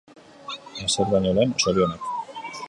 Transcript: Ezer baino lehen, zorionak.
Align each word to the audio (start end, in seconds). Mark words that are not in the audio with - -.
Ezer 0.85 1.05
baino 1.11 1.35
lehen, 1.39 1.53
zorionak. 1.67 2.09